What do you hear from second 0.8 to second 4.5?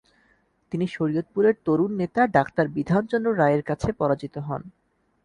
শরীয়তপুরের তরুন নেতা ডাঃ বিধান চন্দ্র রায়ের কাছে পরাজিত